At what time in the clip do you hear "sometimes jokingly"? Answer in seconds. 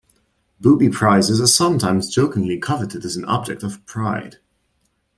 1.45-2.57